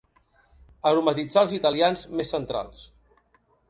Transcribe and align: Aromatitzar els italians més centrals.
Aromatitzar 0.93 1.45
els 1.45 1.55
italians 1.59 2.09
més 2.19 2.37
centrals. 2.39 2.87